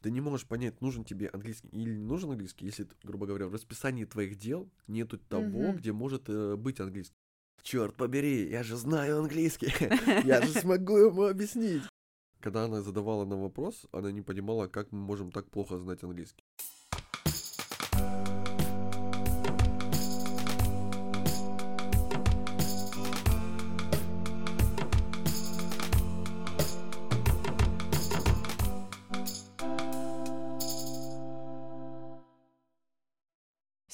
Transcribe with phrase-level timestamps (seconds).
[0.00, 3.52] Ты не можешь понять, нужен тебе английский или не нужен английский, если, грубо говоря, в
[3.52, 5.76] расписании твоих дел нету того, Мгм.
[5.76, 7.14] где может э, быть английский.
[7.62, 9.68] Черт побери, я же знаю английский,
[10.26, 11.82] я же смогу ему объяснить.
[12.40, 16.42] Когда она задавала нам вопрос, она не понимала, как мы можем так плохо знать английский.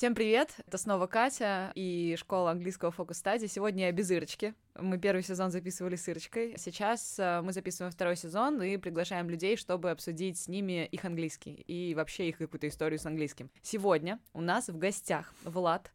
[0.06, 0.55] Всем привет!
[0.65, 3.48] Это снова Катя и школа английского фокус стадии.
[3.48, 4.55] Сегодня я без Ирочки.
[4.79, 6.55] Мы первый сезон записывали с Ирочкой.
[6.59, 11.55] Сейчас э, мы записываем второй сезон и приглашаем людей, чтобы обсудить с ними их английский
[11.55, 13.51] и вообще их какую-то историю с английским.
[13.62, 15.91] Сегодня у нас в гостях Влад.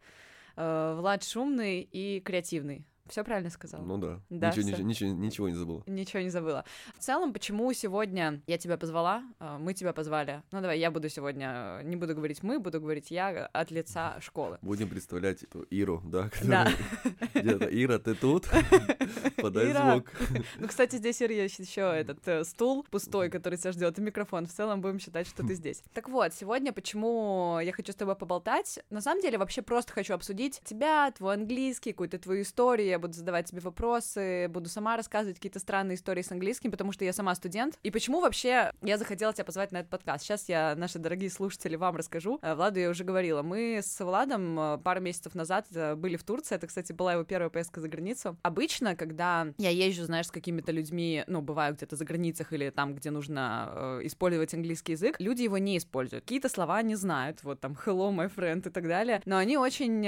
[0.57, 2.85] Э, Влад шумный и креативный.
[3.11, 3.83] Все правильно сказала?
[3.83, 5.83] Ну да, Да, ничего, ничего, ничего, ничего не забыла.
[5.85, 6.63] Ничего не забыла.
[6.97, 10.43] В целом, почему сегодня я тебя позвала, э, мы тебя позвали.
[10.53, 14.17] Ну давай, я буду сегодня, э, не буду говорить мы, буду говорить я от лица
[14.21, 14.59] школы.
[14.61, 16.29] Будем представлять эту Иру, да?
[16.41, 16.69] Да.
[17.33, 18.47] Где-то, Ира, ты тут?
[19.41, 19.91] Подай Ира.
[19.91, 20.11] звук.
[20.57, 24.45] Ну, кстати, здесь Ир, есть еще этот э, стул пустой, который тебя ждет, и микрофон.
[24.45, 25.83] В целом будем считать, что ты здесь.
[25.93, 28.79] Так вот, сегодня почему я хочу с тобой поболтать?
[28.89, 32.87] На самом деле, вообще просто хочу обсудить тебя, твой английский, какую-то твою историю.
[32.87, 37.03] Я буду задавать тебе вопросы, буду сама рассказывать какие-то странные истории с английским, потому что
[37.03, 37.77] я сама студент.
[37.83, 40.23] И почему вообще я захотела тебя позвать на этот подкаст?
[40.23, 42.39] Сейчас я, наши дорогие слушатели, вам расскажу.
[42.41, 43.41] Э, Владу я уже говорила.
[43.41, 46.55] Мы с Владом э, пару месяцев назад э, были в Турции.
[46.55, 48.37] Это, кстати, была его первая поездка за границу.
[48.43, 52.95] Обычно, когда я езжу, знаешь, с какими-то людьми, ну, бываю где-то за границах или там,
[52.95, 56.23] где нужно использовать английский язык, люди его не используют.
[56.23, 60.01] Какие-то слова не знают, вот там hello, my friend и так далее, но они очень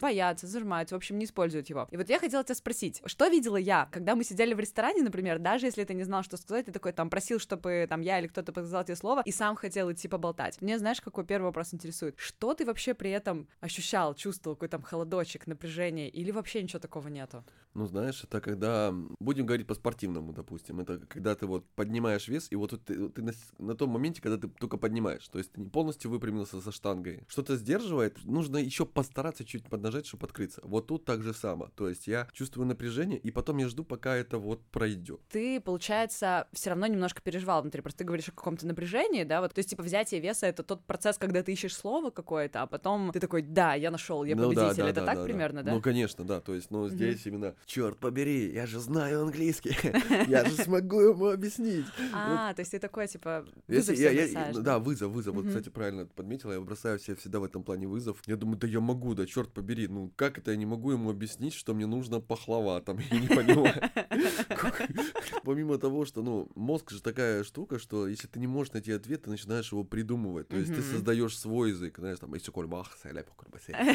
[0.00, 1.88] боятся, зажимаются, в общем, не используют его.
[1.90, 5.38] И вот я хотела тебя спросить, что видела я, когда мы сидели в ресторане, например,
[5.40, 8.28] даже если ты не знал, что сказать, ты такой там просил, чтобы там я или
[8.28, 10.62] кто-то подсказал тебе слово, и сам хотел идти поболтать.
[10.62, 12.14] Мне, знаешь, какой первый вопрос интересует?
[12.18, 17.08] Что ты вообще при этом ощущал, чувствовал, какой там холодочек, напряжение, или вообще ничего такого
[17.08, 17.44] нету?
[17.74, 22.56] Ну, знаешь, это когда, будем говорить по-спортивному, допустим, это когда ты вот поднимаешь вес, и
[22.56, 25.68] вот ты, ты на, на том моменте, когда ты только поднимаешь, то есть ты не
[25.70, 30.60] полностью выпрямился со штангой, что-то сдерживает, нужно еще постараться чуть поднажать, чтобы открыться.
[30.64, 34.16] Вот тут так же само, то есть я чувствую напряжение, и потом я жду, пока
[34.16, 35.20] это вот пройдет.
[35.30, 37.80] ты, получается, все равно немножко переживал внутри.
[37.80, 39.54] Просто ты говоришь о каком-то напряжении, да, вот.
[39.54, 43.12] То есть, типа, взятие веса это тот процесс, когда ты ищешь слово какое-то, а потом
[43.12, 44.82] ты такой, да, я нашел, я Ну да, победитель.
[44.82, 45.72] да, это да, так да, примерно, да?
[45.72, 49.76] Ну, конечно, да, то есть, ну, здесь именно, черт побери, я же знаю английский,
[50.28, 51.86] я же смогу ему объяснить.
[52.12, 55.34] А, то есть ты такой, типа, Если вызов да, вызов, вызов.
[55.34, 58.18] Вот, кстати, правильно подметила, я бросаю себе всегда в этом плане вызов.
[58.26, 59.88] Я думаю, да я могу, да черт побери.
[59.88, 63.28] Ну как это я не могу ему объяснить, что мне нужно пахлава там, я не
[63.28, 63.74] понимаю.
[65.44, 69.22] Помимо того, что, ну, мозг же такая штука, что если ты не можешь найти ответ,
[69.22, 70.48] ты начинаешь его придумывать.
[70.48, 72.50] То есть ты создаешь свой язык, знаешь, там, «Если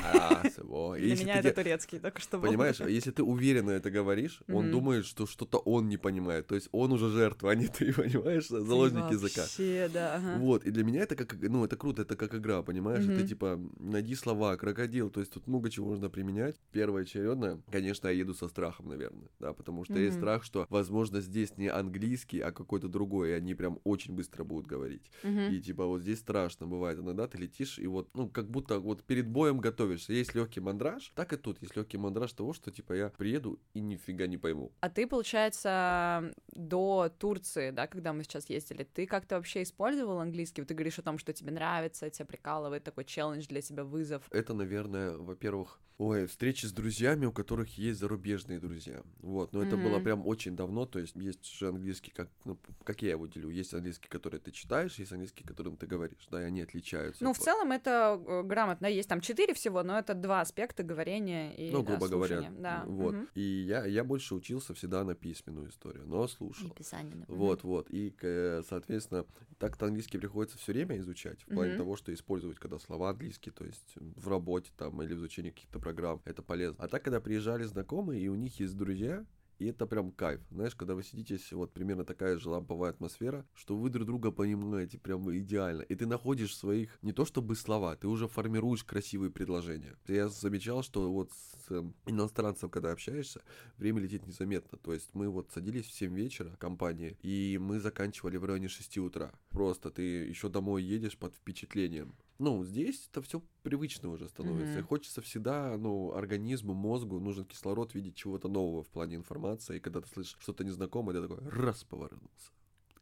[0.04, 0.96] а, сэво».
[0.96, 2.40] И Для если меня это турецкий, только что.
[2.40, 3.24] Понимаешь, а если ты
[3.58, 4.72] уверенно это говоришь, он Мгм.
[4.72, 6.48] думает, что что-то он не понимает.
[6.48, 9.42] То есть он уже жертва, а не ты, понимаешь, Ты заложник языка.
[9.42, 10.38] Вообще, да, ага.
[10.38, 13.04] Вот, и для меня это как, ну, это круто, это как игра, понимаешь?
[13.04, 13.28] Это Мгм.
[13.28, 16.56] типа, найди слова, крокодил, то есть тут много чего можно применять.
[16.72, 20.22] Первое очередное, конечно, я еду со страхом, наверное, да, потому что есть Мгм.
[20.22, 24.68] страх, что, возможно, здесь не английский, а какой-то другой, и они прям очень быстро будут
[24.68, 25.10] говорить.
[25.24, 25.52] Мгм.
[25.54, 29.04] И типа вот здесь страшно бывает, иногда ты летишь, и вот, ну, как будто вот
[29.04, 30.14] перед боем готовишься.
[30.14, 33.80] Есть легкий мандраж, так и тут есть легкий мандраж того, что типа я приеду и
[33.80, 34.72] нифига не пойму.
[34.82, 40.64] А ты, получается, до Турции, да, когда мы сейчас ездили, ты как-то вообще использовал английский?
[40.64, 44.24] Ты говоришь о том, что тебе нравится, тебя прикалывает такой челлендж для тебя, вызов.
[44.32, 49.02] Это, наверное, во-первых, ой, встречи с друзьями, у которых есть зарубежные друзья.
[49.20, 50.04] Вот, но это было Мгм.
[50.04, 53.74] прям очень давно, то есть есть же английский, как, ну, как я его делю, есть
[53.74, 57.24] английский, который ты читаешь, есть английский, которым ты говоришь, да, и они отличаются.
[57.24, 58.86] Ну, в целом это э, грамотно.
[58.86, 62.62] Есть там четыре всего, но это два аспекта говорения и Ну, да, грубо говоря, слушания.
[62.62, 62.84] Да.
[62.86, 63.16] вот.
[63.16, 63.30] мгм.
[63.38, 66.72] И я, я больше учился всегда на письменную историю, но слушал.
[66.72, 67.26] И писание, да.
[67.28, 67.88] Вот, вот.
[67.92, 69.28] И, к- соответственно,
[69.60, 71.78] так-то английский приходится все время изучать, в плане Мгм.
[71.78, 75.78] того, что использовать, когда слова английские, то есть в работе там или в изучении каких-то
[75.80, 76.84] программ, это полезно.
[76.84, 79.24] А так, когда приезжали знакомые, и у них есть друзья,
[79.60, 80.42] и это прям кайф.
[80.52, 84.98] Знаешь, когда вы сидитесь, вот примерно такая же ламповая атмосфера, что вы друг друга понимаете
[84.98, 85.82] прям идеально.
[85.82, 89.96] И ты находишь своих, не то чтобы слова, ты уже формируешь красивые предложения.
[90.08, 93.42] Я замечал, что вот с эм, иностранцем, когда общаешься,
[93.78, 94.78] время летит незаметно.
[94.78, 98.98] То есть мы вот садились в 7 вечера, компания, и мы заканчивали в районе 6
[99.00, 99.32] утра.
[99.50, 102.16] Просто ты еще домой едешь под впечатлением.
[102.40, 104.80] Ну, здесь это все привычно уже становится.
[104.80, 109.78] И хочется всегда, ну, организму, мозгу нужен кислород видеть чего-то нового в плане информации.
[109.78, 112.52] И когда ты слышишь что-то незнакомое, ты такой раз поворотнулся.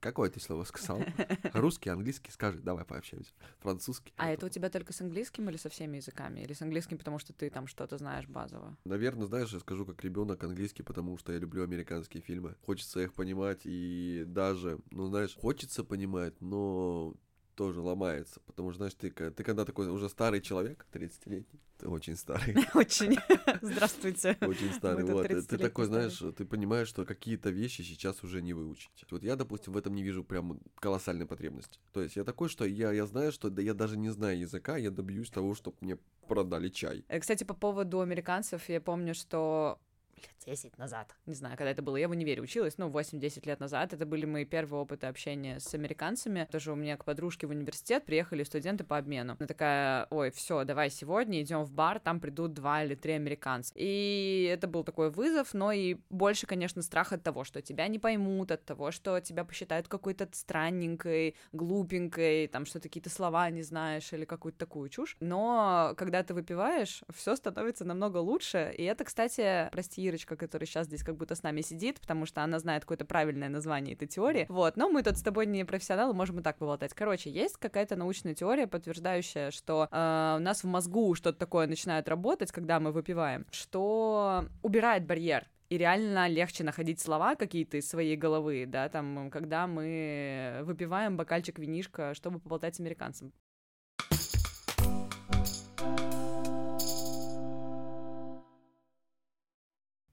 [0.06, 1.02] Какое ты слово сказал?
[1.54, 3.32] Русский, английский, скажи, давай пообщаемся.
[3.58, 4.14] Французский.
[4.18, 6.42] А это у тебя только с английским или со всеми языками?
[6.42, 8.78] Или с английским, потому что ты там что-то знаешь базово?
[8.86, 12.56] Наверное, знаешь, я скажу как ребенок английский, потому что я люблю американские фильмы.
[12.68, 17.16] Хочется их понимать и даже, ну знаешь, хочется понимать, но
[17.56, 22.16] тоже ломается, потому что, знаешь, ты, ты когда такой уже старый человек, 30-летний, ты очень
[22.16, 22.56] старый.
[22.74, 23.18] Очень.
[23.62, 24.38] Здравствуйте.
[24.42, 25.28] Очень старый, вот.
[25.28, 28.92] Ты такой, знаешь, ты понимаешь, что какие-то вещи сейчас уже не выучить.
[29.12, 31.80] Вот я, допустим, в этом не вижу прям колоссальной потребности.
[31.92, 34.78] То есть я такой, что я, я знаю, что да, я даже не знаю языка,
[34.78, 35.98] я добьюсь того, чтобы мне
[36.28, 37.04] продали чай.
[37.08, 39.80] Э, кстати, по поводу американцев, я помню, что
[40.18, 43.60] лет 10 назад, не знаю, когда это было, я в универе училась, ну, 8-10 лет
[43.60, 47.50] назад, это были мои первые опыты общения с американцами, тоже у меня к подружке в
[47.50, 49.36] университет приехали студенты по обмену.
[49.38, 53.74] Она такая, ой, все, давай сегодня идем в бар, там придут два или три американца.
[53.76, 58.00] И это был такой вызов, но и больше, конечно, страх от того, что тебя не
[58.00, 64.14] поймут, от того, что тебя посчитают какой-то странненькой, глупенькой, там, что-то какие-то слова не знаешь
[64.14, 65.18] или какую-то такую чушь.
[65.20, 70.88] Но когда ты выпиваешь, все становится намного лучше, и это, кстати, прости, Ирочка, которая сейчас
[70.88, 74.46] здесь как будто с нами сидит, потому что она знает какое-то правильное название этой теории.
[74.50, 76.94] Вот, но мы тут с тобой не профессионалы, можем и так поболтать.
[76.94, 82.08] Короче, есть какая-то научная теория, подтверждающая, что э, у нас в мозгу что-то такое начинает
[82.10, 88.16] работать, когда мы выпиваем, что убирает барьер и реально легче находить слова какие-то из своей
[88.16, 93.34] головы, да, там, когда мы выпиваем бокальчик винишка, чтобы поболтать с американцем.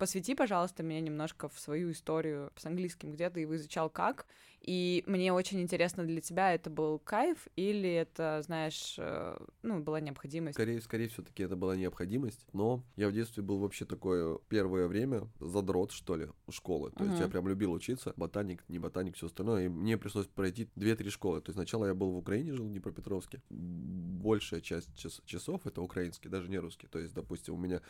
[0.02, 4.26] Посвяти, пожалуйста, меня немножко в свою историю с английским, где ты его изучал как,
[4.60, 10.00] и мне очень интересно для тебя, это был кайф или это, знаешь, э, ну, была
[10.00, 10.56] необходимость?
[10.56, 15.28] Скорее, скорее все-таки это была необходимость, но я в детстве был вообще такое первое время
[15.38, 17.10] задрот, что ли, школы, то uh-huh.
[17.10, 21.10] есть я прям любил учиться, ботаник, не ботаник, все остальное, и мне пришлось пройти 2-3
[21.10, 25.64] школы, то есть сначала я был в Украине, жил в Днепропетровске, большая часть час- часов
[25.64, 27.81] это украинский, даже не русский, то есть, допустим, у меня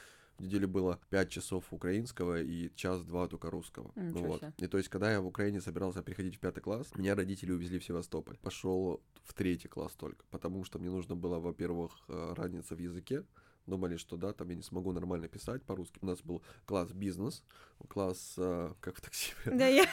[0.42, 3.92] в неделю было 5 часов украинского и час-два только русского.
[3.94, 4.42] Ну, вот.
[4.58, 7.78] И то есть, когда я в Украине собирался приходить в пятый класс, меня родители увезли
[7.78, 8.36] в Севастополь.
[8.42, 13.24] Пошел в третий класс только, потому что мне нужно было, во-первых, э, разница в языке,
[13.66, 15.98] думали, что да, там я не смогу нормально писать по-русски.
[16.02, 17.42] У нас был класс бизнес,
[17.88, 19.32] класс, э, как в такси.
[19.46, 19.86] Да, я...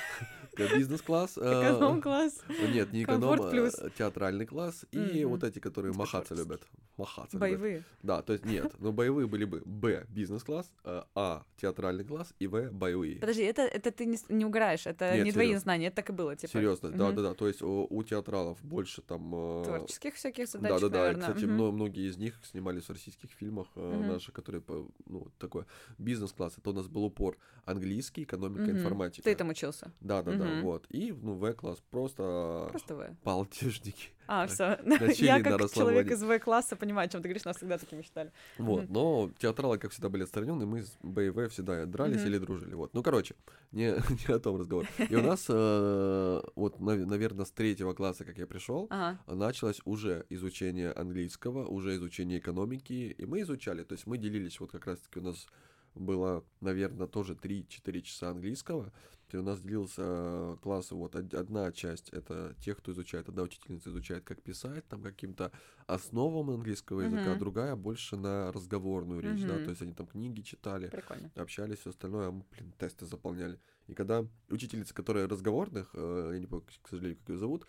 [0.58, 1.38] Бизнес-класс.
[1.38, 2.44] Э, Эконом-класс.
[2.74, 4.86] Нет, не эконом, а театральный класс.
[4.92, 6.62] И вот эти, которые махаться любят.
[6.98, 7.84] Махаться Боевые.
[8.04, 12.48] Да, то есть нет, но боевые были бы Б, бизнес-класс, э, А, театральный класс и
[12.48, 13.20] В, боевые.
[13.20, 16.36] Подожди, это, это ты не, не угораешь, это не твои знания, это так и было,
[16.36, 16.52] типа.
[16.52, 19.30] Серьезно, да-да-да, то есть у, театралов больше там...
[19.64, 24.64] Творческих всяких задач, Да-да-да, кстати, многие из них снимались в российских фильмах наши, которые,
[25.06, 25.66] ну, такой
[25.98, 28.72] бизнес-класс, это у нас был упор английский, экономика, угу.
[28.72, 29.24] информатика.
[29.24, 29.92] Ты там учился?
[30.02, 30.40] Да, да, угу.
[30.40, 30.86] да, вот.
[30.90, 32.68] И, ну, В-класс просто...
[32.70, 33.16] Просто В.
[33.24, 34.10] Палтежники.
[34.32, 34.78] А, все.
[35.18, 38.32] Я как человек из В-класса понимаю, о чем ты говоришь, нас всегда такими считали.
[38.60, 42.38] Вот, но театралы, как всегда, были отстранены, мы с Б и В всегда дрались или
[42.38, 42.76] дружили.
[42.76, 42.94] Вот.
[42.94, 43.34] Ну, короче,
[43.72, 43.96] не,
[44.28, 44.86] не о том разговор.
[45.10, 48.88] И у нас, э, вот, наверное, с третьего класса, как я пришел,
[49.26, 54.72] началось уже изучение английского, уже изучение экономики, и мы изучали, то есть мы делились, вот
[54.72, 55.48] как раз-таки у нас
[55.96, 58.94] было, наверное, тоже 3-4 часа английского,
[59.38, 64.24] у нас делился э, класс, вот одна часть это тех, кто изучает, одна учительница изучает,
[64.24, 65.52] как писать, там каким-то
[65.88, 67.40] основам английского языка, uh-huh.
[67.40, 69.60] другая больше на разговорную речь, uh-huh.
[69.60, 71.32] да, то есть они там книги читали, Прикольно.
[71.36, 73.60] общались, все остальное, а мы, блин, тесты заполняли.
[73.88, 77.66] И когда учительница, которая разговорных, э, я не помню, к сожалению, как ее зовут,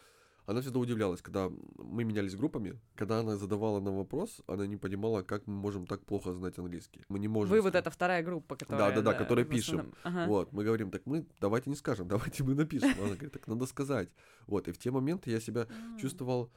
[0.46, 5.22] она всегда удивлялась, когда мы менялись группами, когда она задавала нам вопрос, она не понимала,
[5.22, 7.02] как мы можем так плохо знать английский.
[7.08, 7.54] Мы не можем...
[7.54, 8.90] Вы вот эта вторая группа, которая...
[8.90, 9.94] Да, да, да, которая пишем.
[10.02, 10.26] Ага.
[10.26, 12.90] Вот, мы говорим, так мы давайте не скажем, давайте мы напишем.
[12.98, 14.08] Она говорит, так надо сказать.
[14.46, 15.66] Вот, и в те моменты я себя
[16.00, 16.50] чувствовал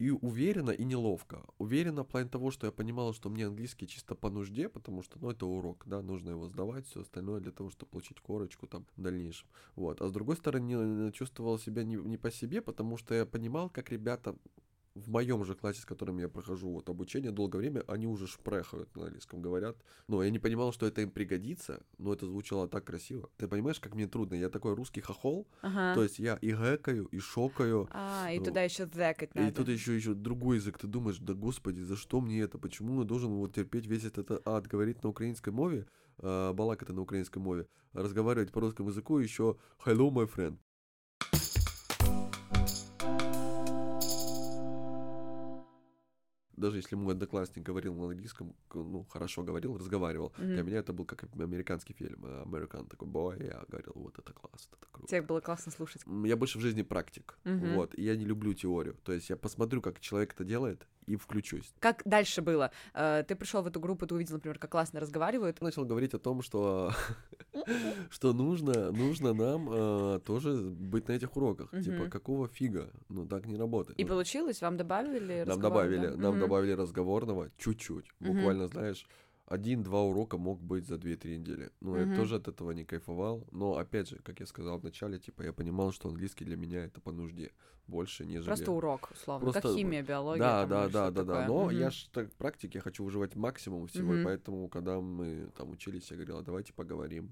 [0.00, 1.44] и уверенно, и неловко.
[1.58, 5.18] Уверенно в плане того, что я понимал, что мне английский чисто по нужде, потому что,
[5.20, 8.86] ну, это урок, да, нужно его сдавать, все остальное для того, чтобы получить корочку там
[8.96, 9.46] в дальнейшем.
[9.76, 10.00] Вот.
[10.00, 13.90] А с другой стороны, чувствовал себя не, не по себе, потому что я понимал, как
[13.90, 14.34] ребята
[14.94, 18.94] в моем же классе, с которым я прохожу вот обучение долгое время, они уже шпрехают
[18.96, 19.76] на английском, говорят.
[20.08, 23.30] Но я не понимал, что это им пригодится, но это звучало так красиво.
[23.36, 24.34] Ты понимаешь, как мне трудно?
[24.34, 25.94] Я такой русский хохол, ага.
[25.94, 27.88] то есть я и гэкаю, и шокаю.
[27.92, 29.48] А, и ну, туда еще зэкать надо.
[29.48, 30.78] И тут еще еще другой язык.
[30.78, 32.58] Ты думаешь, да господи, за что мне это?
[32.58, 35.86] Почему я должен вот терпеть весь этот ад, говорить на украинской мове,
[36.18, 40.58] э, балакать на украинской мове, разговаривать по русскому языку еще hello, my friend.
[46.60, 50.54] Даже если мой одноклассник говорил на английском, ну, хорошо говорил, разговаривал, Мгм.
[50.54, 54.32] для меня это был как американский фильм, э, американ такой, бой, я говорил, вот это
[54.32, 55.08] классно, это круто.
[55.08, 56.02] Тебе было классно слушать.
[56.24, 57.70] Я больше в жизни практик, Мгм.
[57.70, 61.16] вот, и я не люблю теорию, то есть я посмотрю, как человек это делает, и
[61.16, 61.72] включусь.
[61.80, 62.70] Как дальше было?
[62.94, 65.58] Э, Ты пришел в эту группу, ты увидел, например, как классно разговаривают.
[65.60, 66.92] Я начал говорить о том, что,
[68.10, 73.46] что нужно, нужно нам э, тоже быть на этих уроках, типа, какого фига, ну, так
[73.46, 73.98] не работает.
[73.98, 74.60] И Ну, получилось?
[74.62, 78.06] Вам добавили Нам добавили, нам добавили разговорного чуть-чуть.
[78.20, 79.06] Буквально, знаешь,
[79.54, 81.70] один-два урока мог быть за 2-3 недели.
[81.80, 82.10] Ну, Мгм.
[82.10, 83.48] я тоже от этого не кайфовал.
[83.50, 86.84] Но, опять же, как я сказал в начале, типа, я понимал, что английский для меня
[86.84, 87.50] это по нужде
[87.88, 88.46] больше, нежели...
[88.46, 89.52] Просто урок, условно.
[89.52, 90.38] как Просто- химия, биология.
[90.40, 91.46] Да, там, да, да, да, да.
[91.48, 91.76] Но Мгм.
[91.76, 94.20] я ж так практике хочу выживать максимум всего, Мгм.
[94.20, 97.30] и поэтому, когда мы там учились, я говорил, «А давайте поговорим.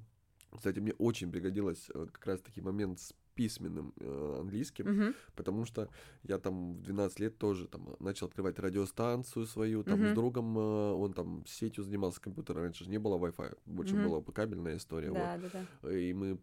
[0.57, 5.14] Кстати, мне очень пригодилось э, как раз-таки момент с письменным э, английским, Мгм.
[5.37, 5.88] потому что
[6.25, 10.09] я там в 12 лет тоже там начал открывать радиостанцию свою, там Мгм.
[10.09, 14.04] с другом, э, он там сетью занимался компьютером, раньше же не было Wi-Fi, больше Мгм.
[14.09, 15.66] была кабельная история, Да, да, да.
[15.83, 15.92] вот.
[15.92, 16.38] И мы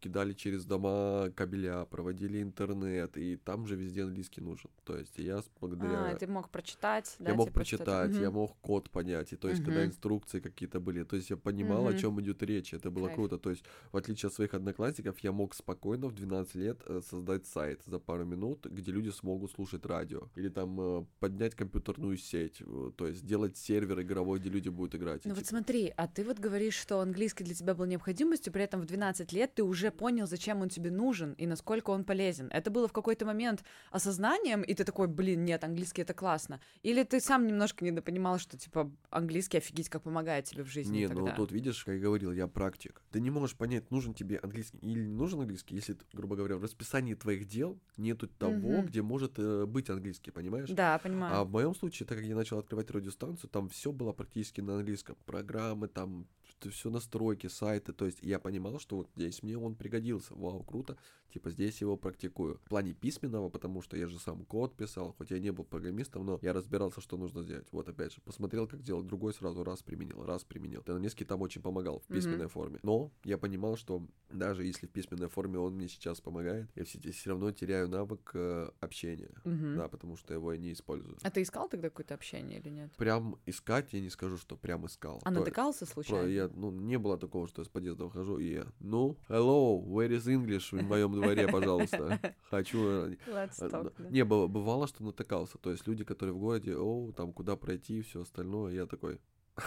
[0.00, 4.70] кидали через дома кабеля, проводили интернет, и там же везде английский нужен.
[4.84, 6.10] То есть я благодаря...
[6.10, 9.48] А, ты мог прочитать, да, Я мог типа прочитать, я мог код понять, и то
[9.48, 9.88] есть, когда Мгм.
[9.90, 11.94] инструкции какие-то были, то есть я понимал, Мгм.
[11.94, 13.16] о чем идет речь, это было Кайф.
[13.16, 13.38] круто.
[13.38, 17.46] То есть, в отличие от своих одноклассников, я мог спокойно в 12 лет э, создать
[17.46, 22.60] сайт за пару минут, где люди смогут слушать радио, или там э, поднять компьютерную сеть,
[22.60, 25.24] э, то есть сделать сервер игровой, где люди будут играть.
[25.24, 28.62] Ну вот типа, смотри, а ты вот говоришь, что английский для тебя был необходимостью, при
[28.62, 32.48] этом в 12 лет ты уже понял, зачем он тебе нужен и насколько он полезен.
[32.52, 36.60] Это было в какой-то момент осознанием, и ты такой, блин, нет, английский это классно.
[36.82, 41.08] Или ты сам немножко недопонимал, что типа английский офигеть как помогает тебе в жизни Не,
[41.08, 41.22] тогда.
[41.22, 43.02] ну тут видишь, как я говорил, я практик.
[43.10, 46.62] Ты не можешь понять, нужен тебе английский или не нужен английский, если, грубо говоря, в
[46.62, 48.86] расписании твоих дел нету того, Мгм.
[48.86, 50.68] где может э, быть английский, понимаешь?
[50.70, 51.34] Да, понимаю.
[51.34, 54.76] А в моем случае, так как я начал открывать радиостанцию, там все было практически на
[54.76, 55.16] английском.
[55.26, 56.26] Программы, там
[56.64, 57.92] все настройки, сайты.
[57.92, 60.34] То есть я понимал, что вот здесь мне он пригодился.
[60.34, 60.96] Вау, круто.
[61.32, 62.58] Типа здесь его практикую.
[62.64, 66.24] В плане письменного, потому что я же сам код писал, хоть я не был программистом,
[66.24, 67.66] но я разбирался, что нужно сделать.
[67.72, 70.82] Вот опять же, посмотрел, как делать, другой сразу раз применил, раз применил.
[70.82, 72.78] Ты английский там очень помогал в письменной форме.
[72.82, 76.98] Но я понимал, что даже если в письменной форме он мне сейчас помогает, я все,
[77.12, 79.30] все равно теряю навык э, общения.
[79.44, 79.76] Мгм.
[79.76, 81.18] Да, потому что его я не использую.
[81.22, 82.92] А ты искал тогда какое-то общение или нет?
[82.96, 85.20] Прям искать я не скажу, что прям искал.
[85.24, 86.28] А То- натыкался про- случайно?
[86.28, 90.08] я, ну, не было такого, что я с подъезда выхожу и я, ну, hello, where
[90.10, 92.20] is English в моем дворе, пожалуйста.
[92.50, 92.78] Хочу...
[92.78, 94.10] э, Let's э, talk, да.
[94.10, 95.58] Не, быва- бывало, что натыкался.
[95.58, 99.20] То есть люди, которые в городе, о, там куда пройти и все остальное, я такой...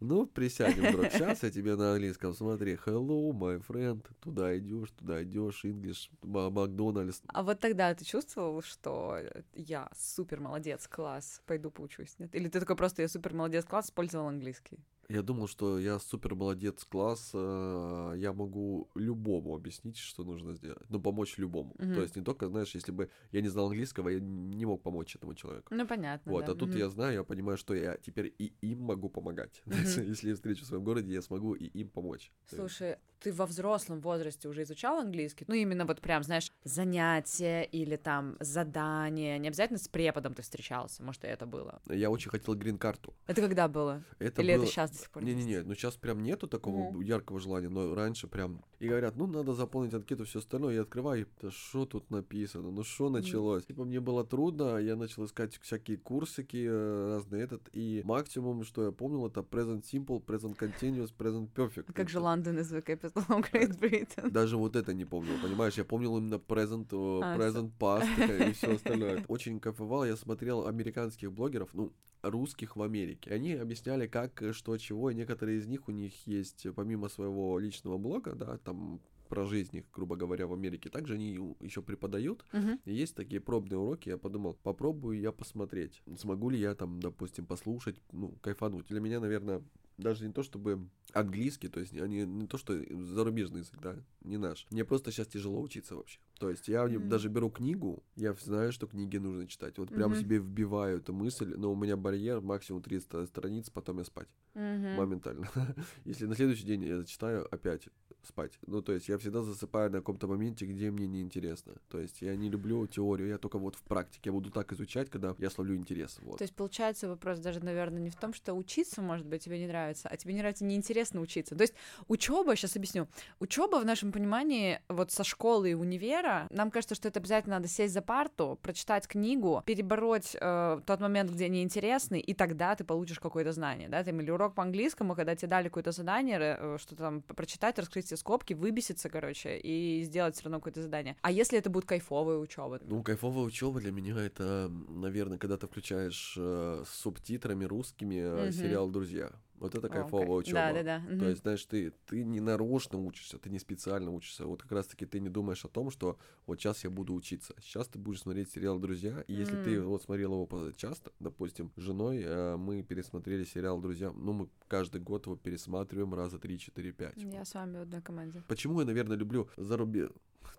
[0.00, 1.06] Ну, присядем, друг.
[1.10, 2.74] Сейчас я тебе на английском смотри.
[2.86, 4.06] Hello, my friend.
[4.20, 5.64] Туда идешь, туда идешь.
[5.64, 7.20] English, Ма- Макдональдс.
[7.26, 9.18] А вот тогда ты чувствовал, что
[9.54, 12.32] я супер молодец, класс, пойду поучусь, нет?
[12.32, 14.78] Или ты такой просто я супер молодец, класс, использовал английский?
[15.10, 20.84] Я думал, что я супер молодец класс, э, я могу любому объяснить, что нужно сделать.
[20.90, 21.74] Ну, помочь любому.
[21.78, 21.94] Мгм.
[21.94, 25.16] То есть не только, знаешь, если бы я не знал английского, я не мог помочь
[25.16, 25.74] этому человеку.
[25.74, 26.52] Ну, понятно, Вот, да.
[26.52, 26.78] а тут Мгм.
[26.78, 29.62] я знаю, я понимаю, что я теперь и им могу помогать.
[29.64, 29.78] Мгм.
[29.78, 32.30] Если я встречу в своем городе, я смогу и им помочь.
[32.44, 35.46] Слушай, ты во взрослом возрасте уже изучал английский?
[35.48, 39.38] Ну, именно вот прям, знаешь, занятия или там задания.
[39.38, 41.80] Не обязательно с преподом ты встречался, может, и это было.
[41.86, 43.14] Я очень хотел грин-карту.
[43.26, 44.02] Это когда было?
[44.18, 44.64] Это или было...
[44.64, 45.36] это сейчас сих пор есть?
[45.38, 47.00] Не-не-не, ну сейчас прям нету такого Мгм.
[47.00, 48.62] яркого желания, но раньше прям...
[48.80, 52.84] И говорят, ну надо заполнить анкету, все остальное, я открываю, да что тут написано, ну
[52.84, 53.64] что началось?
[53.66, 58.84] Типа мне было трудно, я начал искать всякие курсики э, разные этот, и максимум, что
[58.84, 61.92] я помнил, это present simple, present continuous, present perfect.
[61.92, 64.30] Как же Лондон is the capital of Great Britain?
[64.30, 65.74] Даже вот это не помнил, понимаешь?
[65.74, 69.24] Я помнил именно present, э, А, present past и все остальное.
[69.28, 73.30] Очень кайфовал, я смотрел американских блогеров, ну, русских в Америке.
[73.30, 77.08] Они объясняли, как, э, что, чего, и некоторые из них у них есть, э, помимо
[77.08, 80.88] своего личного блога, да, там про жизнь их, грубо говоря, в Америке.
[80.88, 82.44] Также они еще преподают.
[82.86, 84.08] И есть такие пробные уроки.
[84.08, 86.02] Я подумал, попробую я посмотреть.
[86.16, 88.86] Смогу ли я там, допустим, послушать, ну, кайфануть.
[88.86, 89.62] Для меня, наверное,
[89.98, 92.74] даже не то чтобы английский, то есть они не то что
[93.04, 94.66] зарубежный язык, да, не наш.
[94.70, 96.18] Мне просто сейчас тяжело учиться вообще.
[96.38, 97.08] То есть я Мгм.
[97.08, 99.76] даже беру книгу, я знаю, что книги нужно читать.
[99.78, 100.20] Вот прям Мгм.
[100.20, 104.96] себе вбиваю эту мысль, но у меня барьер максимум 300 страниц, потом я спать Мгм.
[104.96, 105.48] моментально.
[106.04, 107.88] Если на следующий день я читаю, опять
[108.28, 108.58] спать.
[108.66, 111.74] Ну, то есть я всегда засыпаю на каком-то моменте, где мне неинтересно.
[111.88, 114.22] То есть я не люблю теорию, я только вот в практике.
[114.26, 116.18] Я буду так изучать, когда я словлю интерес.
[116.20, 116.38] Вот.
[116.38, 119.66] То есть, получается, вопрос даже, наверное, не в том, что учиться, может быть, тебе не
[119.66, 121.56] нравится нравится, а тебе не нравится, неинтересно учиться.
[121.56, 121.74] То есть
[122.08, 123.08] учеба, сейчас объясню,
[123.40, 127.68] учеба в нашем понимании вот со школы и универа, нам кажется, что это обязательно надо
[127.68, 133.20] сесть за парту, прочитать книгу, перебороть э, тот момент, где неинтересный, и тогда ты получишь
[133.20, 136.96] какое-то знание, да, там, или урок по английскому, когда тебе дали какое-то задание, э, что
[136.96, 141.16] там прочитать, раскрыть все скобки, выбеситься, короче, и сделать все равно какое-то задание.
[141.22, 142.80] А если это будет кайфовая учеба?
[142.82, 148.52] Ну, кайфовая учеба для меня это, наверное, когда ты включаешь э, с субтитрами русскими э,
[148.52, 149.30] сериал «Друзья».
[149.60, 150.38] Вот это кайфовая okay.
[150.38, 150.58] учеба.
[150.58, 151.18] Да, да, да.
[151.18, 154.46] То есть, знаешь, ты, ты не нарочно учишься, ты не специально учишься.
[154.46, 157.54] Вот как раз-таки ты не думаешь о том, что вот сейчас я буду учиться.
[157.60, 159.64] Сейчас ты будешь смотреть сериал «Друзья», и если mm.
[159.64, 164.48] ты вот смотрел его часто, допустим, с женой э, мы пересмотрели сериал «Друзья», ну, мы
[164.68, 167.14] каждый год его пересматриваем раза 3, 4, 5.
[167.16, 168.42] Я с вами в одной команде.
[168.48, 170.10] Почему я, наверное, люблю зарубеж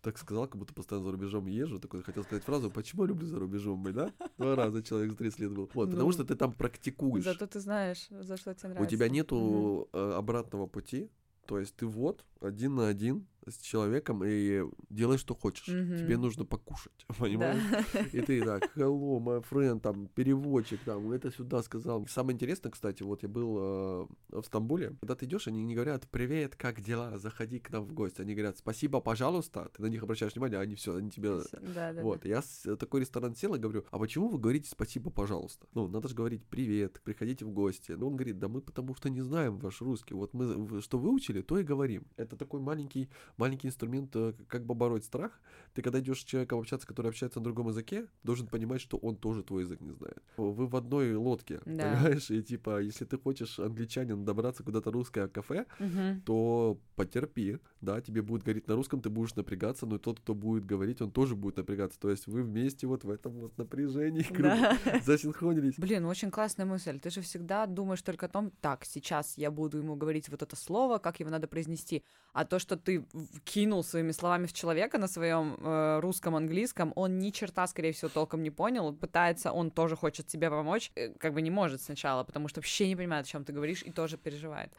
[0.01, 3.27] так сказал, как будто постоянно за рубежом езжу, такой хотел сказать фразу, почему я люблю
[3.27, 4.11] за рубежом быть, да?
[4.37, 5.69] Два раза человек за 30 лет был.
[5.73, 7.23] Вот, ну, потому что ты там практикуешь.
[7.23, 8.87] Зато ты знаешь, за что тебе нравится.
[8.87, 9.89] У тебя нету угу.
[9.97, 11.09] обратного пути,
[11.45, 15.67] то есть ты вот один на один с человеком и делай, что хочешь.
[15.67, 15.97] Mm-hmm.
[15.97, 17.61] Тебе нужно покушать, понимаешь?
[17.71, 17.99] Да.
[18.13, 22.05] И ты так, hello, my friend, там, переводчик, там, это сюда сказал.
[22.07, 26.07] Самое интересное, кстати, вот я был э, в Стамбуле, когда ты идешь, они не говорят,
[26.09, 28.21] привет, как дела, заходи к нам в гости.
[28.21, 31.39] Они говорят, спасибо, пожалуйста, ты на них обращаешь внимание, а они все, они тебе...
[31.73, 32.29] Да, да, вот, да.
[32.29, 35.67] я с такой ресторан сел и говорю, а почему вы говорите спасибо, пожалуйста?
[35.73, 37.93] Ну, надо же говорить привет, приходите в гости.
[37.93, 41.41] Ну, он говорит, да мы потому что не знаем ваш русский, вот мы что выучили,
[41.41, 42.05] то и говорим.
[42.17, 45.39] Это такой маленький маленький инструмент, э, как бы бороть страх.
[45.73, 49.15] Ты когда идешь с человеком общаться, который общается на другом языке, должен понимать, что он
[49.15, 50.21] тоже твой язык не знает.
[50.37, 51.93] Вы в одной лодке, да.
[51.93, 52.31] понимаешь?
[52.31, 56.21] И типа, если ты хочешь, англичанин, добраться куда-то русское кафе, угу.
[56.25, 60.65] то потерпи, да, тебе будет говорить на русском, ты будешь напрягаться, но тот, кто будет
[60.65, 61.99] говорить, он тоже будет напрягаться.
[61.99, 64.77] То есть вы вместе вот в этом вот напряжении да.
[65.05, 65.75] засинхронились.
[65.77, 66.99] Блин, очень классная мысль.
[66.99, 70.55] Ты же всегда думаешь только о том, так, сейчас я буду ему говорить вот это
[70.55, 72.03] слово, как его надо произнести.
[72.33, 73.05] А то, что ты
[73.43, 78.09] кинул своими словами в человека на своем э, русском, английском, он ни черта, скорее всего,
[78.09, 78.93] толком не понял.
[78.93, 82.87] Пытается, он тоже хочет тебе помочь, э, как бы не может сначала, потому что вообще
[82.87, 84.71] не понимает, о чем ты говоришь, и тоже переживает.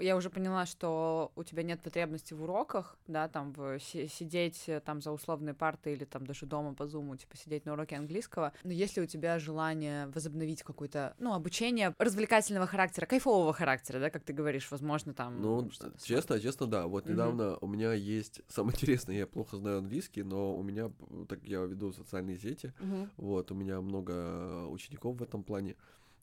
[0.00, 4.80] Я уже поняла, что у тебя нет потребности в уроках, да, там, в сидеть э,
[4.80, 8.52] там за условной партой или там даже дома по зуму, типа, сидеть на уроке английского,
[8.64, 14.24] но если у тебя желание возобновить какое-то, ну, обучение развлекательного характера, кайфового характера, да, как
[14.24, 15.40] ты говоришь, возможно, там...
[15.40, 15.70] Ну,
[16.02, 17.58] честно, честно, да, вот недавно mm-hmm.
[17.60, 20.90] у меня есть, самое интересное, я плохо знаю английский, но у меня,
[21.28, 23.08] так я веду социальные сети, mm-hmm.
[23.16, 25.76] вот, у меня много учеников в этом плане,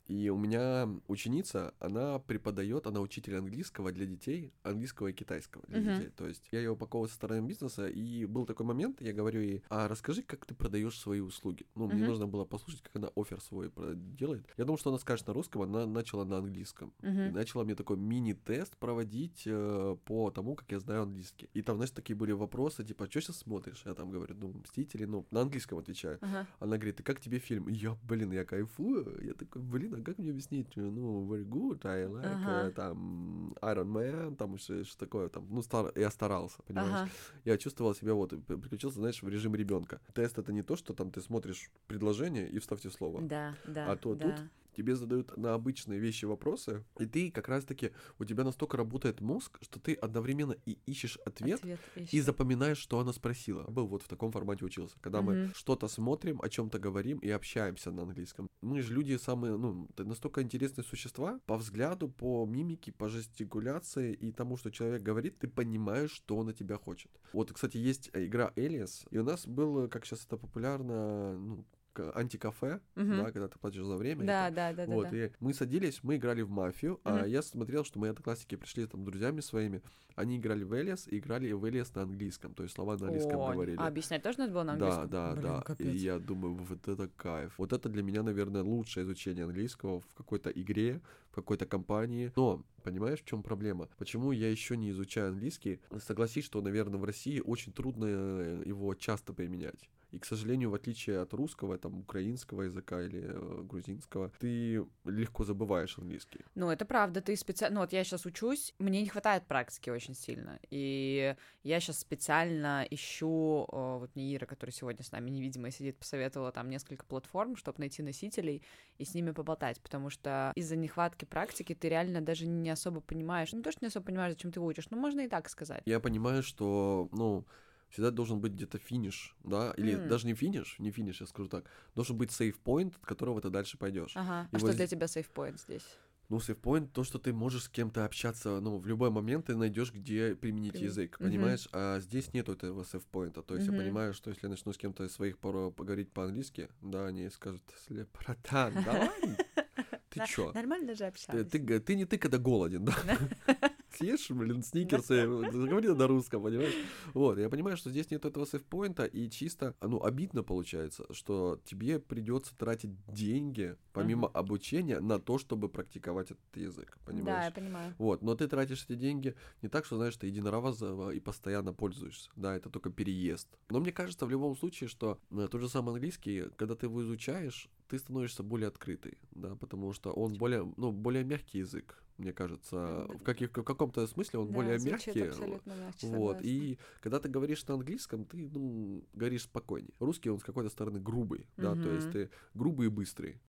[0.07, 5.79] и у меня ученица, она преподает, она учитель английского для детей, английского и китайского для
[5.79, 5.97] uh-huh.
[5.97, 6.11] детей.
[6.15, 9.63] То есть я ее упаковывал со стороны бизнеса, и был такой момент, я говорю ей,
[9.69, 11.65] а расскажи, как ты продаешь свои услуги.
[11.75, 11.93] Ну, uh-huh.
[11.93, 14.47] мне нужно было послушать, как она офер свой делает.
[14.57, 16.93] Я думал, что она скажет на русском, она начала на английском.
[17.01, 17.29] Uh-huh.
[17.29, 21.49] И начала мне такой мини-тест проводить э, по тому, как я знаю английский.
[21.53, 23.81] И там, знаешь, такие были вопросы, типа, что сейчас смотришь?
[23.85, 26.17] Я там говорю, ну, Мстители, ну, на английском отвечаю.
[26.19, 26.45] Uh-huh.
[26.59, 27.67] Она говорит, и как тебе фильм?
[27.67, 29.19] я, блин, я кайфую.
[29.23, 30.75] Я такой, блин, а как мне объяснить?
[30.75, 32.71] Ну, very good, I like, ага.
[32.71, 35.91] там, Iron Man, там, что, что такое, там, ну, стар...
[35.95, 37.01] я старался, понимаешь?
[37.01, 37.10] Ага.
[37.43, 39.99] Я чувствовал себя, вот, приключился, знаешь, в режим ребенка.
[40.13, 43.21] Тест это не то, что там ты смотришь предложение и вставьте слово.
[43.21, 44.31] Да, да, А то да.
[44.31, 49.21] тут тебе задают на обычные вещи вопросы, и ты как раз-таки, у тебя настолько работает
[49.21, 51.79] мозг, что ты одновременно и ищешь ответ, ответ
[52.11, 53.63] и запоминаешь, что она спросила.
[53.63, 55.25] Был вот в таком формате учился, когда Мгм.
[55.47, 58.47] мы что-то смотрим, о чем-то говорим и общаемся на английском.
[58.61, 64.31] Мы же люди самые, ну, настолько интересные существа, по взгляду, по мимике, по жестикуляции и
[64.31, 67.11] тому, что человек говорит, ты понимаешь, что он от тебя хочет.
[67.33, 71.65] Вот, кстати, есть э, игра Alias, и у нас было, как сейчас это популярно, ну,
[71.99, 73.17] антикафе, Мгм.
[73.17, 74.25] да, когда ты платишь за время.
[74.25, 75.25] Да, да, да, да, вот, да.
[75.25, 77.27] и мы садились, мы играли в мафию, а Мгм.
[77.29, 79.81] я смотрел, что мои одноклассники пришли там с друзьями своими,
[80.15, 83.39] они играли в Элиас и играли в Элиас на английском, то есть слова на английском
[83.39, 83.77] О, говорили.
[83.77, 85.10] А объяснять тоже надо было на Да, английском?
[85.10, 85.62] да, Блин, да.
[85.62, 85.88] капец.
[85.88, 87.53] И я думаю, вот это кайф.
[87.58, 92.31] Вот это для меня, наверное, лучшее изучение английского в какой-то игре, в какой-то компании.
[92.36, 93.89] Но, понимаешь, в чем проблема?
[93.97, 95.79] Почему я еще не изучаю английский?
[95.99, 99.89] Согласись, что, наверное, в России очень трудно э, его часто применять.
[100.15, 105.43] И, к сожалению, в отличие от русского, там, украинского языка или э, грузинского, ты легко
[105.43, 106.39] забываешь английский.
[106.56, 107.75] Ну, это правда, ты специально...
[107.75, 112.88] Ну, вот я сейчас учусь, мне не хватает практики очень сильно, и я сейчас специально
[112.89, 113.65] ищу...
[113.67, 117.80] о, Вот мне Ира, которая сегодня с нами невидимая сидит, посоветовала там несколько платформ, чтобы
[117.80, 118.63] найти носителей
[118.97, 123.51] и с ними поболтать, потому что из-за нехватки практики ты реально даже не особо понимаешь...
[123.51, 125.82] Ну, то, что не особо понимаешь, зачем ты его учишь, ну, можно и так сказать.
[125.86, 127.45] Я понимаю, что, ну,
[127.89, 130.08] всегда должен быть где-то финиш, да, или М.
[130.08, 133.78] даже не финиш, не финиш, я скажу так, должен быть сейф-поинт, от которого ты дальше
[133.78, 134.12] пойдешь.
[134.15, 134.48] Ага.
[134.52, 135.86] И А что вот для з- тебя сейфпоинт здесь?
[136.28, 139.93] Ну, сейф-поинт то, что ты можешь с кем-то общаться, ну, в любой момент ты найдешь,
[139.93, 140.82] где применить Применить.
[140.82, 141.69] язык, понимаешь?
[141.71, 143.43] А здесь нету этого сейф-поинта.
[143.43, 143.76] То есть Мгм.
[143.78, 147.30] я понимаю, что если я начну с кем-то из своих порой поговорить по-английски, да, они
[147.30, 149.10] скажут, «Сли- братан, давай,
[150.10, 150.52] ты чё?
[150.54, 151.48] Нормально же общались.
[151.52, 152.95] ты не ты, когда голоден, да?
[153.97, 156.73] Съешь, блин, сникерсы, заговори на русском, понимаешь?
[157.13, 161.99] Вот, я понимаю, что здесь нет этого сейф-поинта, и чисто, ну, обидно получается, что тебе
[161.99, 167.45] придется тратить деньги, помимо обучения, на то, чтобы практиковать этот язык, Да, понимаешь?
[167.45, 167.95] я понимаю.
[167.97, 172.29] Вот, но ты тратишь эти деньги не так, что, знаешь, ты единоразово и постоянно пользуешься.
[172.36, 173.47] Да, это только переезд.
[173.69, 177.01] Но мне кажется, в любом случае, что э, тот же самый английский, когда ты его
[177.03, 182.34] изучаешь, ты становишься более открытый, да, потому что он более, ну, более мягкий язык, мне
[182.34, 183.06] кажется.
[183.10, 184.91] В, каких, в каком-то смысле он Да, более мягкий.
[184.91, 186.39] мягче, Вот, согласна.
[186.43, 189.93] и когда ты говоришь на английском, ты, ну, говоришь спокойнее.
[189.99, 193.41] Русский, он с какой-то стороны грубый, да, то есть ты грубый и быстрый.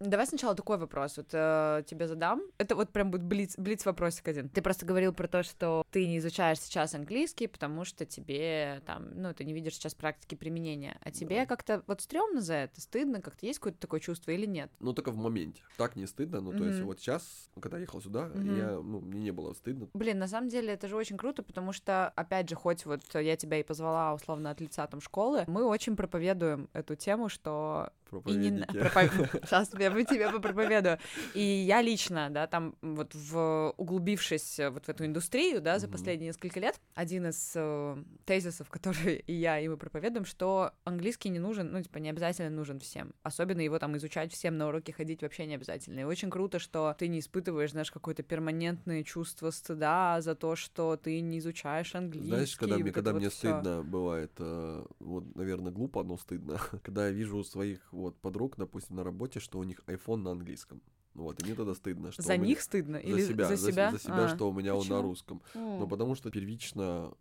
[0.00, 2.40] Давай сначала такой вопрос вот э, тебе задам.
[2.56, 4.48] Это вот прям будет блиц, блиц вопросик один.
[4.48, 9.10] Ты просто говорил про то, что ты не изучаешь сейчас английский, потому что тебе там,
[9.20, 10.98] ну, ты не видишь сейчас практики применения.
[11.02, 11.46] А тебе Да.
[11.46, 14.72] как-то вот стрёмно за это, стыдно, как-то есть какое-то такое чувство или нет?
[14.80, 15.62] Ну, только в моменте.
[15.76, 18.56] Так не стыдно, ну, то есть вот сейчас, когда я ехал сюда, Мгм.
[18.56, 19.88] я, ну, мне не было стыдно.
[19.92, 23.36] Блин, на самом деле это же очень круто, потому что, опять же, хоть вот я
[23.36, 27.92] тебя и позвала условно от лица там школы, мы очень проповедуем эту тему, что
[28.26, 29.30] и не Проповедники.
[29.46, 30.98] Сейчас я бы тебе попроповедую.
[31.34, 36.28] И я лично, да, там вот в углубившись вот в эту индустрию, да, за последние
[36.28, 41.38] несколько лет, один из э, тезисов, которые и я, и мы проповедуем, что английский не
[41.38, 43.14] нужен, ну, типа, не обязательно нужен всем.
[43.22, 46.00] Особенно его там изучать всем на уроки ходить вообще не обязательно.
[46.00, 50.96] И очень круто, что ты не испытываешь, знаешь, какое-то перманентное чувство стыда за то, что
[50.96, 52.28] ты не изучаешь английский.
[52.28, 53.38] Знаешь, когда, мне, когда вот мне всё.
[53.38, 58.96] стыдно бывает, э, вот, наверное, глупо, но стыдно, когда я вижу своих вот подруг, допустим,
[58.96, 60.80] на работе, что у них iPhone на английском.
[61.14, 62.98] Вот, и мне тогда стыдно, что За меня- них стыдно?
[62.98, 63.90] за Или себя, за за, себя?
[63.90, 64.96] за себя, А, что у меня он почему?
[64.96, 65.42] на русском.
[65.54, 65.88] Ну, м.
[65.88, 67.12] потому что первично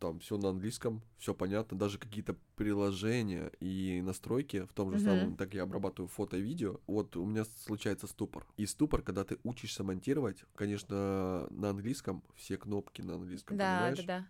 [0.00, 5.04] там все на английском, все понятно, даже какие-то приложения и настройки в том же Мгм.
[5.04, 8.46] самом, так я обрабатываю фото и видео, вот у меня случается ступор.
[8.56, 13.98] И ступор, когда ты учишься монтировать, конечно, на английском, все кнопки на английском, Да, понимаешь?
[13.98, 14.28] да, да.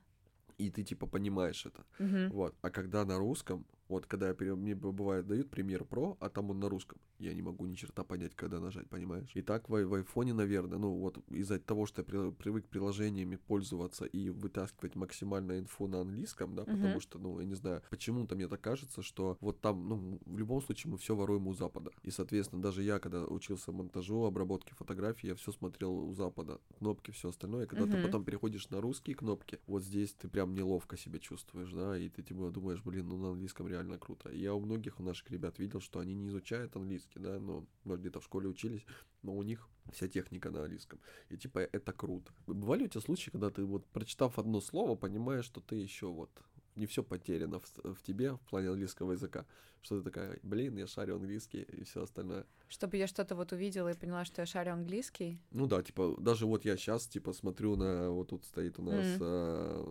[0.59, 1.85] И ты типа понимаешь это.
[1.99, 2.31] Мгм.
[2.31, 2.55] Вот.
[2.63, 6.69] А когда на русском, вот когда мне бывает дают премьер Pro, а там он на
[6.69, 9.31] русском, я не могу ни черта понять, когда нажать, понимаешь?
[9.35, 13.37] И так в, в айфоне, наверное, ну вот из-за того, что я при- привык приложениями
[13.37, 17.01] пользоваться и вытаскивать максимально инфу на английском, да, потому Мгм.
[17.01, 20.61] что, ну, я не знаю, почему-то мне так кажется, что вот там, ну, в любом
[20.61, 21.91] случае мы все воруем у Запада.
[22.03, 26.61] И, соответственно, даже я, когда учился монтажу, обработке фотографий, я все смотрел у Запада.
[26.79, 27.67] Кнопки, все остальное.
[27.67, 28.03] Когда ты Мгм.
[28.03, 32.23] потом переходишь на русские кнопки, вот здесь ты прям неловко себя чувствуешь, да, и ты
[32.23, 34.29] типа думаешь, блин, ну на английском реально круто.
[34.31, 37.67] И я у многих у наших ребят видел, что они не изучают английский, да, но
[37.85, 38.85] может где-то в школе учились,
[39.23, 41.01] но у них вся техника на английском.
[41.29, 42.33] И типа это круто.
[42.47, 46.31] Бывали у тебя случаи, когда ты вот прочитав одно слово, понимаешь, что ты еще вот
[46.79, 49.45] не все потеряно в, в тебе в плане английского языка.
[49.83, 52.47] Что ты такая, блин, я шарю английский и все остальное.
[52.69, 55.41] Чтобы я что-то вот увидела и поняла, что я шарю английский.
[55.51, 59.07] Ну да, типа, даже вот я сейчас, типа, смотрю на, вот тут стоит у нас
[59.07, 59.19] Мгм.
[59.21, 59.85] э,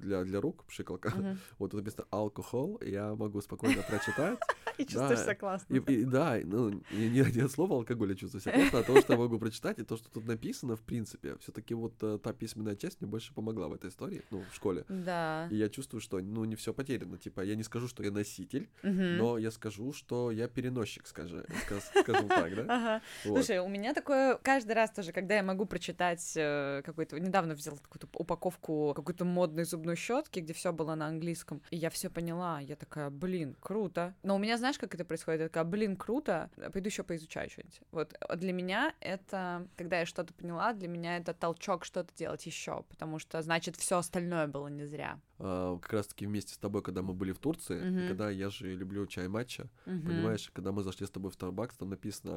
[0.00, 1.38] для, для рук пшикалка, Мгм.
[1.58, 4.38] вот тут написано алкохол, и я могу спокойно прочитать.
[4.78, 5.80] И чувствуешь себя классно.
[6.06, 9.78] Да, ну, не, от слова алкоголя чувствую себя классно, а то, что я могу прочитать,
[9.78, 13.34] и то, что тут написано, в принципе, все-таки вот э, та письменная часть мне больше
[13.34, 14.84] помогла в этой истории, ну, в школе.
[14.88, 15.48] Да.
[15.50, 17.18] И я чувствую, что, ну, не все потеряно.
[17.18, 21.46] Типа, я не скажу, что я носитель, но я скажу, что я переносчик, скажи,
[21.94, 22.62] скажем так, да?
[22.68, 23.02] Ага.
[23.22, 27.18] Слушай, у меня такое каждый раз тоже, когда я могу прочитать э, какой-то...
[27.18, 31.90] Недавно взяла какую-то упаковку какой-то модной зубной щетки, где все было на английском, и я
[31.90, 32.60] все поняла.
[32.60, 34.14] Я такая, блин, круто.
[34.22, 35.40] Но у меня, знаешь, как это происходит?
[35.40, 37.80] Я такая, блин, круто, пойду еще поизучаю что-нибудь.
[37.92, 42.44] Вот а для меня это, когда я что-то поняла, для меня это толчок что-то делать
[42.44, 45.18] еще, потому что, значит, все остальное было не зря.
[45.40, 48.08] А, как раз-таки вместе с тобой, когда мы были в Турции, и Мгм.
[48.08, 50.02] когда я же люблю чай матча, Мгм.
[50.06, 52.32] понимаешь, когда мы зашли с тобой в Starbucks, там написано...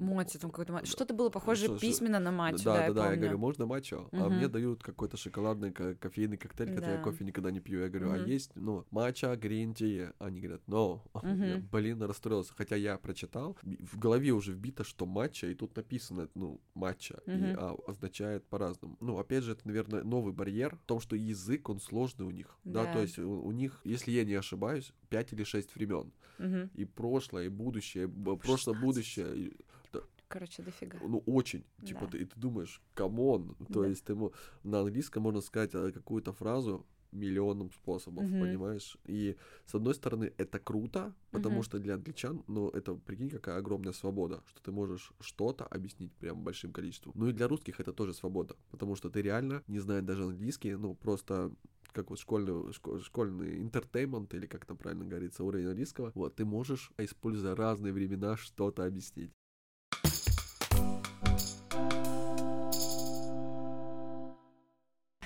[0.00, 0.72] Моти, там какой-то...
[0.72, 0.86] ма- да.
[0.86, 3.20] Что-то было похоже Что- письменно на матчу, да, да, да, я да, я помню.
[3.22, 4.08] говорю, можно матчо?
[4.12, 4.36] А Мгм.
[4.36, 7.80] мне дают какой-то шоколадный ко- кофейный коктейль, хотя я кофе никогда не пью.
[7.80, 8.26] Я говорю, а Мгм.
[8.26, 9.72] есть, ну, матча, грин?
[10.18, 11.00] Они говорят, no.
[11.22, 11.68] Я, Мгм.
[11.72, 12.52] блин, расстроился.
[12.54, 17.30] Хотя я прочитал, в голове уже вбито, что матча, и тут написано, ну, матча, и
[17.30, 17.56] Мгм.
[17.58, 18.96] а, означает по-разному.
[19.00, 22.46] Ну, опять же, это, наверное, новый барьер в том, что язык, он сложный у них.
[22.64, 22.92] Да, Да.
[22.94, 26.10] то есть у, у них, если я не ошибаюсь, 5 или 6 времен.
[26.38, 26.70] Мгм.
[26.80, 28.80] И прошлое, и будущее, прошлое, 16.
[28.80, 29.36] будущее.
[29.36, 29.52] и-
[29.92, 30.98] да, короче, дофига.
[31.08, 31.64] Ну, очень.
[31.86, 32.06] Типа, Да.
[32.06, 33.54] ты, и ты думаешь, come on.
[33.72, 33.88] То Да.
[33.88, 34.32] есть ты мо-
[34.64, 38.40] на английском можно сказать э, какую-то фразу миллионом способов, Мгм.
[38.40, 38.96] понимаешь?
[39.10, 41.62] И с одной стороны, это круто, потому Мгм.
[41.64, 46.42] что для англичан, ну, это, прикинь, какая огромная свобода, что ты можешь что-то объяснить прям
[46.42, 47.12] большим количеством.
[47.16, 50.74] Ну и для русских это тоже свобода, потому что ты реально, не зная даже английский,
[50.76, 51.50] ну, просто
[51.92, 56.44] как вот школьный, шко- школьный интертеймент, или как там правильно говорится, уровень английского, вот, ты
[56.44, 59.32] можешь, используя разные времена, что-то объяснить.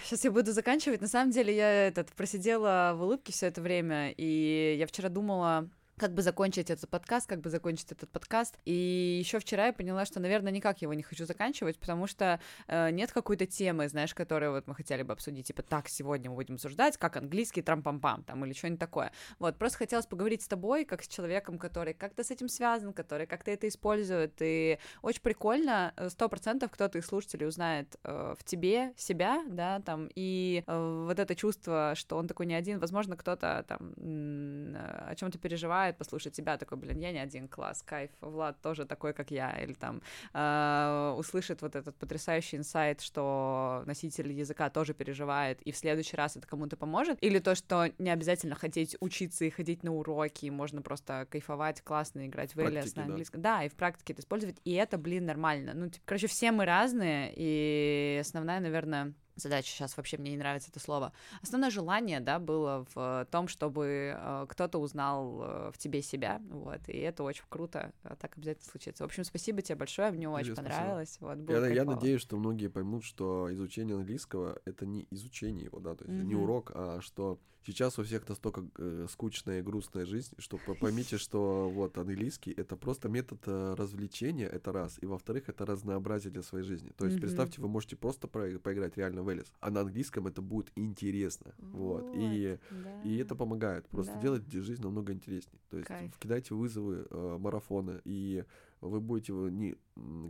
[0.02, 1.00] Сейчас я буду заканчивать.
[1.00, 5.68] На самом деле я этот просидела в улыбке все это время, и я вчера думала,
[5.98, 8.58] как бы закончить этот подкаст, как бы закончить этот подкаст.
[8.66, 12.90] И еще вчера я поняла, что, наверное, никак его не хочу заканчивать, потому что э,
[12.90, 15.46] нет какой-то темы, знаешь, которую вот мы хотели бы обсудить.
[15.46, 19.10] Типа, так, сегодня мы будем обсуждать, как английский трам-пам-пам, там, или что-нибудь такое.
[19.38, 23.26] Вот, просто хотелось поговорить с тобой, как с человеком, который как-то с этим связан, который
[23.26, 24.34] как-то это использует.
[24.40, 29.80] И очень прикольно, э, сто процентов кто-то из слушателей узнает э, в тебе себя, да,
[29.80, 35.06] там, и э, вот это чувство, что он такой не один, возможно, кто-то там э,
[35.08, 39.12] о чем-то переживает, послушать тебя, такой, блин, я не один, класс, кайф, Влад тоже такой,
[39.12, 45.60] как я, или там э, услышит вот этот потрясающий инсайт, что носитель языка тоже переживает,
[45.62, 49.50] и в следующий раз это кому-то поможет, или то, что не обязательно хотеть учиться и
[49.50, 53.08] ходить на уроки, можно просто кайфовать, классно играть в Элиас на да.
[53.08, 53.42] английском.
[53.42, 55.72] Да, и в практике это использовать, и это, блин, нормально.
[55.74, 60.70] Ну, типа, короче, все мы разные, и основная, наверное, задача, сейчас вообще мне не нравится
[60.70, 66.02] это слово, основное желание, да, было в том, чтобы э, кто-то узнал э, в тебе
[66.02, 69.04] себя, вот, и это очень круто, а так обязательно случится.
[69.04, 70.68] В общем, спасибо тебе большое, мне очень спасибо.
[70.68, 75.64] понравилось, вот, было Я, я надеюсь, что многие поймут, что изучение английского это не изучение
[75.66, 76.42] его, да, то есть не Мгм.
[76.42, 81.18] урок, а что сейчас у всех настолько э, скучная и грустная жизнь, что по- поймите,
[81.18, 86.42] что вот английский это просто метод э, развлечения, это раз, и во-вторых, это разнообразие для
[86.42, 86.92] своей жизни.
[86.96, 90.40] То есть представьте, вы можете просто про- поиграть реально в Элис, а на английском это
[90.40, 93.02] будет интересно, вот, и да.
[93.02, 93.86] и это помогает.
[93.88, 94.20] Просто Да.
[94.22, 95.60] делать жизнь намного интереснее.
[95.70, 96.16] То есть Кайф.
[96.18, 98.44] кидайте вызовы, э, марафоны, и
[98.80, 99.76] вы будете его не,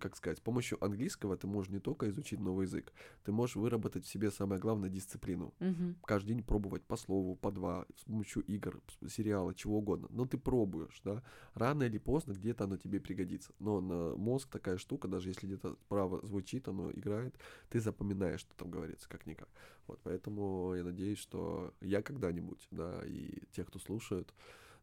[0.00, 2.92] как сказать, с помощью английского ты можешь не только изучить новый язык,
[3.24, 5.54] ты можешь выработать в себе самое главное дисциплину.
[5.58, 5.96] Мгм.
[6.04, 10.08] Каждый день пробовать по слову, по два, с помощью игр, сериала, чего угодно.
[10.10, 11.22] Но ты пробуешь, да.
[11.54, 13.52] Рано или поздно где-то оно тебе пригодится.
[13.58, 17.34] Но на мозг такая штука, даже если где-то справа звучит, оно играет,
[17.68, 19.48] ты запоминаешь, что там говорится, как-никак.
[19.86, 24.34] Вот, поэтому я надеюсь, что я когда-нибудь, да, и те, кто слушают,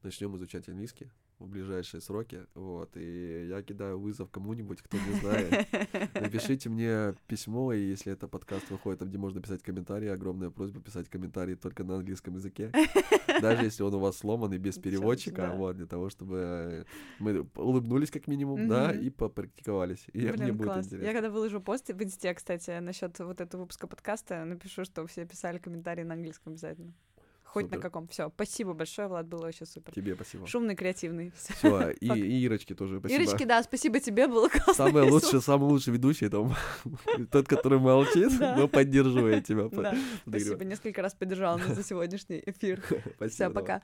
[0.03, 5.67] начнем изучать английский в ближайшие сроки, вот, и я кидаю вызов кому-нибудь, кто не знает,
[6.13, 10.79] Напишите мне письмо, и если это подкаст выходит, там, где можно писать комментарии, огромная просьба
[10.79, 12.71] писать комментарии только на английском языке.
[13.41, 15.55] Даже если он у вас сломан и без переводчика, да.
[15.55, 16.85] вот, для того, чтобы
[17.19, 19.01] мы улыбнулись как минимум, да, Мгм.
[19.01, 20.05] и попрактиковались.
[20.13, 20.85] И мне Блин, будет класс.
[20.85, 21.05] интересно.
[21.05, 25.25] Я когда выложу пост в инсте, кстати, насчет вот этого выпуска подкаста, напишу, что все
[25.25, 26.93] писали комментарии на английском обязательно.
[27.53, 27.81] Хоть на Супер.
[27.81, 28.07] каком.
[28.07, 29.93] Все, спасибо большое, Влад, было вообще супер.
[29.93, 30.47] Тебе спасибо.
[30.47, 31.31] Шумный, креативный.
[31.35, 33.21] Все, и, и Ирочке тоже спасибо.
[33.21, 34.73] Ирочки, да, спасибо тебе, было классно.
[34.73, 36.49] Самый лучший, самый лучший ведущий, это
[37.31, 39.69] тот, который молчит, но поддерживает тебя.
[40.25, 42.81] Спасибо, несколько раз поддержал нас за сегодняшний эфир.
[43.17, 43.29] Спасибо.
[43.29, 43.83] Все, пока.